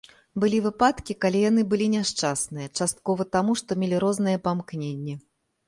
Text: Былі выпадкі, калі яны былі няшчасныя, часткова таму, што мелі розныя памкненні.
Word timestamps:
Былі 0.43 0.59
выпадкі, 0.67 1.15
калі 1.25 1.39
яны 1.49 1.61
былі 1.73 1.87
няшчасныя, 1.97 2.73
часткова 2.79 3.29
таму, 3.37 3.59
што 3.63 3.79
мелі 3.85 4.03
розныя 4.07 4.45
памкненні. 4.51 5.13